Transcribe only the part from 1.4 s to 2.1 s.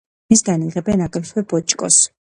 ბოჭკოს.